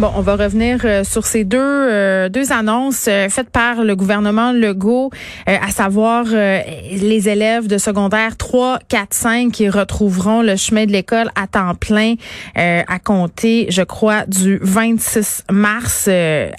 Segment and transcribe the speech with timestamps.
[0.00, 3.96] Bon, on va revenir euh, sur ces deux euh, deux annonces euh, faites par le
[3.96, 5.10] gouvernement Legault,
[5.44, 11.30] à savoir les élèves de secondaire 3, 4, 5 qui retrouveront le chemin de l'école
[11.34, 12.14] à temps plein
[12.54, 16.08] à compter, je crois, du 26 mars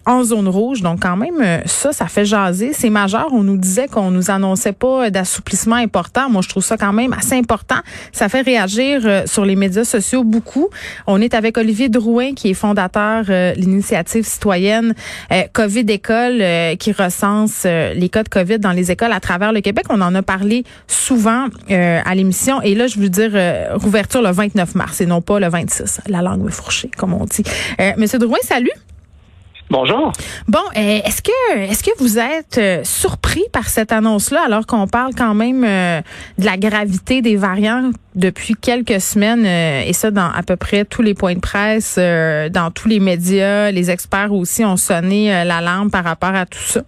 [0.05, 0.81] en zone rouge.
[0.81, 2.73] Donc quand même, ça, ça fait jaser.
[2.73, 3.29] C'est majeur.
[3.31, 6.29] On nous disait qu'on nous annonçait pas d'assouplissement important.
[6.29, 7.79] Moi, je trouve ça quand même assez important.
[8.11, 10.69] Ça fait réagir sur les médias sociaux beaucoup.
[11.07, 14.93] On est avec Olivier Drouin, qui est fondateur euh, l'initiative citoyenne
[15.31, 19.51] euh, COVID École euh, qui recense les cas de COVID dans les écoles à travers
[19.51, 19.85] le Québec.
[19.89, 22.61] On en a parlé souvent à l'émission.
[22.61, 23.31] Et là, je veux dire
[23.73, 26.01] rouverture le 29 mars et non pas le 26.
[26.07, 27.43] La langue me fourchée, comme on dit.
[27.97, 28.71] Monsieur Drouin, salut.
[29.69, 30.11] Bonjour.
[30.47, 34.87] Bon, euh, est-ce que est-ce que vous êtes euh, surpris par cette annonce-là alors qu'on
[34.87, 36.01] parle quand même euh,
[36.39, 41.03] de la gravité des variants depuis quelques semaines et ça dans à peu près tous
[41.03, 46.03] les points de presse, dans tous les médias, les experts aussi ont sonné l'alarme par
[46.03, 46.81] rapport à tout ça?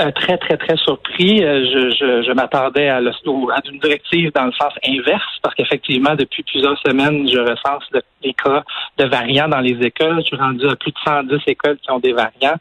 [0.00, 1.44] Euh, très, très, très surpris.
[1.44, 6.14] Euh, je, je, je m'attendais à, à, une directive dans le sens inverse, parce qu'effectivement,
[6.14, 7.84] depuis plusieurs semaines, je recense
[8.22, 8.64] les cas
[8.96, 10.20] de variants dans les écoles.
[10.20, 12.56] Je suis rendu à plus de 110 écoles qui ont des variants.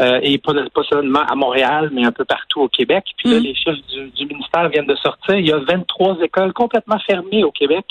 [0.00, 3.04] Euh, et pas, pas, seulement à Montréal, mais un peu partout au Québec.
[3.18, 3.42] Puis là, mm.
[3.42, 5.36] les chiffres du, du ministère viennent de sortir.
[5.36, 7.84] Il y a 23 écoles complètement fermées au Québec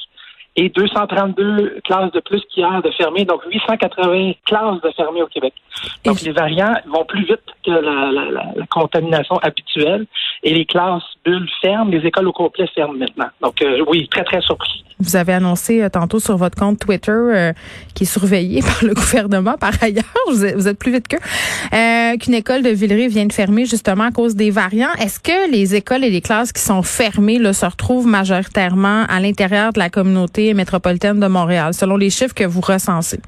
[0.59, 5.53] et 232 classes de plus qu'hier de fermées, donc 880 classes de fermées au Québec.
[6.03, 10.05] Donc les variants vont plus vite que la, la, la, contamination habituelle
[10.43, 13.29] et les classes bulles ferment, les écoles au complet ferment maintenant.
[13.41, 14.83] Donc euh, oui, très très surpris.
[14.99, 17.53] Vous avez annoncé euh, tantôt sur votre compte Twitter euh,
[17.95, 22.63] qui est surveillé par le gouvernement par ailleurs, vous êtes, plus vite qu'eux, qu'une école
[22.63, 24.93] de Villeray vient de fermer justement à cause des variants.
[25.01, 29.19] Est-ce que les écoles et les classes qui sont fermées là, se retrouvent majoritairement à
[29.19, 33.19] l'intérieur de la communauté métropolitaine de Montréal, selon les chiffres que vous recensez?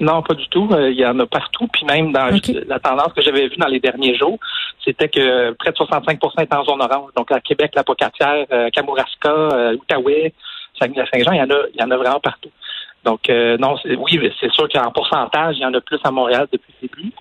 [0.00, 0.68] Non, pas du tout.
[0.72, 1.68] Euh, il y en a partout.
[1.72, 2.28] Puis même dans
[2.66, 4.38] la tendance que j'avais vue dans les derniers jours,
[4.84, 7.10] c'était que près de 65% est en zone orange.
[7.16, 10.32] Donc à Québec, la Pocatière, euh, Kamouraska, euh, Outaouais,
[10.78, 12.50] Saguenay-Saint-Jean, il y en a, il y en a vraiment partout.
[13.04, 16.72] Donc non, oui, c'est sûr qu'en pourcentage, il y en a plus à Montréal depuis
[16.80, 17.12] le début.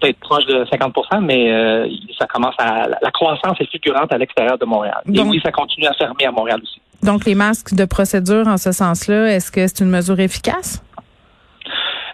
[0.00, 1.88] Peut-être proche de 50 mais
[2.18, 5.00] ça commence à la croissance est figurante à l'extérieur de Montréal.
[5.14, 6.80] Et oui, ça continue à fermer à Montréal aussi.
[7.04, 10.82] Donc, les masques de procédure en ce sens-là, est-ce que c'est une mesure efficace?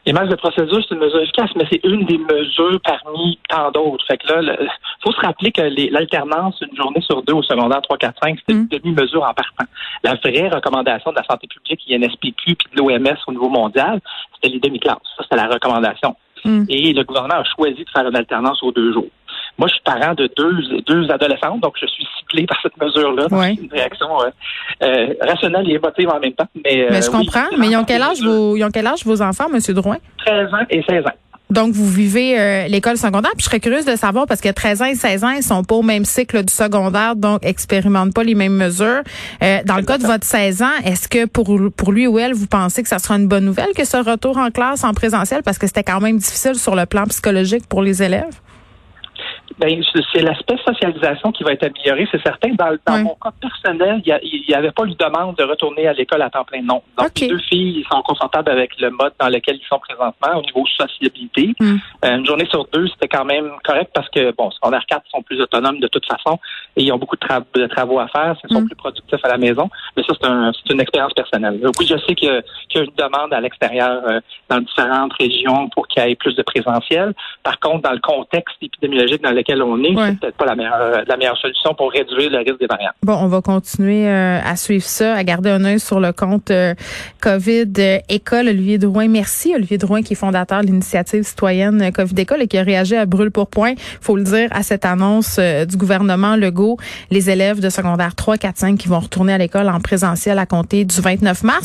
[0.06, 3.70] Les masques de procédure, c'est une mesure efficace, mais c'est une des mesures parmi tant
[3.70, 4.04] d'autres.
[4.06, 4.68] Fait que là, il
[5.04, 5.60] faut se rappeler que
[5.92, 8.68] l'alternance, une journée sur deux au secondaire 3, 4, 5, c'est une mm.
[8.68, 9.70] demi-mesure en partant.
[10.02, 14.00] La vraie recommandation de la santé publique, INSPQ, puis de l'OMS au niveau mondial,
[14.34, 14.96] c'était les demi-classes.
[15.16, 16.16] Ça, c'était la recommandation.
[16.44, 16.64] Mm.
[16.68, 19.08] Et le gouvernement a choisi de faire une alternance aux deux jours.
[19.60, 23.26] Moi, je suis parent de deux, deux adolescentes, donc je suis ciblé par cette mesure-là.
[23.30, 23.60] Oui.
[23.62, 24.30] Une réaction euh,
[24.82, 26.46] euh, rationnelle et émotive en même temps.
[26.64, 27.44] Mais, mais je euh, comprends.
[27.58, 29.60] mais ils ont quel âge vos, ils ont quel âge vos enfants, M.
[29.74, 29.98] Drouin?
[30.24, 31.12] 13 ans et 16 ans.
[31.50, 33.32] Donc, vous vivez l'école secondaire.
[33.32, 35.62] Puis je serais curieuse de savoir, parce que 13 ans et 16 ans, ils sont
[35.62, 39.02] pas au même cycle du secondaire, donc expérimentent pas les mêmes mesures.
[39.40, 42.46] dans le cas de votre 16 ans, est-ce que pour, pour lui ou elle, vous
[42.46, 45.58] pensez que ça sera une bonne nouvelle que ce retour en classe en présentiel, parce
[45.58, 48.40] que c'était quand même difficile sur le plan psychologique pour les élèves?
[49.60, 49.82] Ben,
[50.12, 52.48] c'est l'aspect socialisation qui va être amélioré, c'est certain.
[52.54, 55.92] Dans, dans mon cas personnel, il n'y avait pas eu de demande de retourner à
[55.92, 56.82] l'école à temps plein, non.
[56.98, 60.42] Donc, les deux filles sont confortables avec le mode dans lequel ils sont présentement au
[60.42, 61.54] niveau sociabilité.
[61.60, 61.76] Hmm.
[62.06, 65.22] Euh, une journée sur deux, c'était quand même correct parce que, bon, secondaire 4 sont
[65.22, 66.38] plus autonomes de toute façon
[66.76, 68.66] et ils ont beaucoup de, travaux à faire, ils sont hmm.
[68.66, 69.68] plus productifs à la maison.
[69.96, 71.60] Mais ça, c'est un, une expérience personnelle.
[71.78, 75.86] Oui, je sais qu'il y, a une demande à l'extérieur euh, dans différentes régions pour
[75.88, 77.14] qu'il y ait plus de présentiel.
[77.42, 81.02] Par contre, dans le contexte épidémiologique dans lequel on est, c'est peut-être pas la meilleure,
[81.06, 82.90] la meilleure solution pour réduire le risque des variants.
[83.02, 86.50] Bon, on va continuer euh, à suivre ça, à garder un œil sur le compte
[86.50, 86.74] euh,
[87.20, 88.48] COVID euh, École.
[88.48, 89.54] Olivier Drouin, merci.
[89.54, 93.06] Olivier Drouin, qui est fondateur de l'initiative citoyenne COVID École et qui a réagi à
[93.06, 96.76] brûle pour point, faut le dire, à cette annonce du gouvernement Legault,
[97.10, 100.46] les élèves de secondaire 3, 4, 5 qui vont retourner à l'école en présentiel à
[100.46, 101.58] compter du 29 mars.